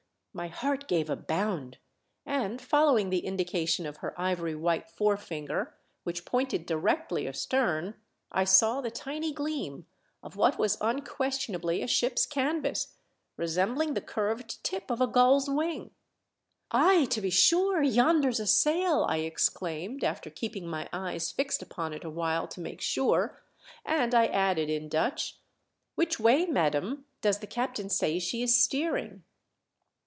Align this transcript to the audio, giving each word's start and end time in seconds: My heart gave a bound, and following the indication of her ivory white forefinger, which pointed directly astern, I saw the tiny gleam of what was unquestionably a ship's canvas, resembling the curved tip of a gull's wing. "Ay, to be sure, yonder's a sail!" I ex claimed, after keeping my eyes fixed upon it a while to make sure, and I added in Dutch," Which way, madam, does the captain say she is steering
My 0.33 0.47
heart 0.47 0.87
gave 0.87 1.09
a 1.09 1.17
bound, 1.17 1.77
and 2.25 2.61
following 2.61 3.09
the 3.09 3.25
indication 3.25 3.85
of 3.85 3.97
her 3.97 4.17
ivory 4.17 4.55
white 4.55 4.87
forefinger, 4.89 5.75
which 6.03 6.23
pointed 6.23 6.65
directly 6.65 7.27
astern, 7.27 7.95
I 8.31 8.45
saw 8.45 8.79
the 8.79 8.89
tiny 8.91 9.33
gleam 9.33 9.87
of 10.23 10.37
what 10.37 10.57
was 10.57 10.77
unquestionably 10.79 11.81
a 11.81 11.87
ship's 11.87 12.25
canvas, 12.25 12.95
resembling 13.35 13.93
the 13.93 13.99
curved 13.99 14.63
tip 14.63 14.89
of 14.89 15.01
a 15.01 15.05
gull's 15.05 15.49
wing. 15.49 15.91
"Ay, 16.71 17.07
to 17.09 17.19
be 17.19 17.29
sure, 17.29 17.83
yonder's 17.83 18.39
a 18.39 18.47
sail!" 18.47 19.05
I 19.09 19.19
ex 19.25 19.49
claimed, 19.49 20.01
after 20.01 20.29
keeping 20.29 20.65
my 20.65 20.87
eyes 20.93 21.29
fixed 21.29 21.61
upon 21.61 21.91
it 21.91 22.05
a 22.05 22.09
while 22.09 22.47
to 22.47 22.61
make 22.61 22.79
sure, 22.79 23.41
and 23.83 24.15
I 24.15 24.27
added 24.27 24.69
in 24.69 24.87
Dutch," 24.87 25.39
Which 25.95 26.21
way, 26.21 26.45
madam, 26.45 27.03
does 27.19 27.39
the 27.39 27.47
captain 27.47 27.89
say 27.89 28.17
she 28.17 28.41
is 28.41 28.57
steering 28.63 29.23